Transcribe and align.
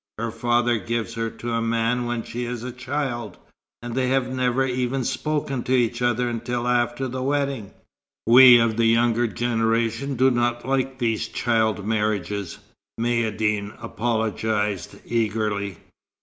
"Her 0.17 0.31
father 0.31 0.79
gives 0.79 1.13
her 1.13 1.29
to 1.29 1.51
a 1.51 1.61
man 1.61 2.05
when 2.05 2.23
she 2.23 2.45
is 2.45 2.63
a 2.63 2.71
child, 2.71 3.37
and 3.83 3.93
they 3.93 4.07
have 4.07 4.31
never 4.31 4.65
even 4.65 5.03
spoken 5.03 5.61
to 5.65 5.73
each 5.75 6.01
other 6.01 6.27
until 6.27 6.67
after 6.67 7.07
the 7.07 7.21
wedding." 7.21 7.71
"We 8.25 8.57
of 8.59 8.77
the 8.77 8.87
younger 8.87 9.27
generation 9.27 10.15
do 10.15 10.31
not 10.31 10.67
like 10.67 10.97
these 10.97 11.27
child 11.27 11.85
marriages," 11.85 12.57
Maïeddine 12.99 13.75
apologized, 13.79 14.99
eagerly. 15.05 15.77